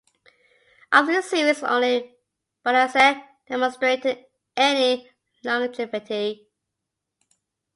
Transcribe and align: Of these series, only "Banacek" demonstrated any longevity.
Of 0.91 1.05
these 1.05 1.29
series, 1.29 1.61
only 1.63 2.15
"Banacek" 2.65 3.23
demonstrated 3.47 4.25
any 4.57 5.11
longevity. 5.43 6.47